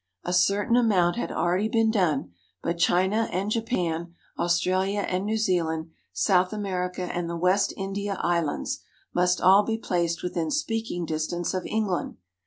[0.23, 2.31] A certain amount had already been done,
[2.63, 8.79] but China and Japan, Australia and New Zealand, South America and the West India Islands,
[9.13, 12.17] must all be placed within speaking distance of England.